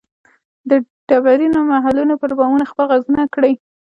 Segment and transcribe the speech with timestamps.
[0.69, 0.71] د
[1.09, 3.53] ډبرینو محلونو پر بامونو خپل ږغونه کري